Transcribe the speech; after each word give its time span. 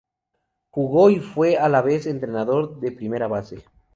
Jugó 0.71 1.11
y 1.11 1.19
fue 1.19 1.57
a 1.57 1.69
la 1.69 1.83
vez 1.83 2.07
entrenador 2.07 2.79
de 2.79 2.91
primera 2.91 3.27
base. 3.27 3.63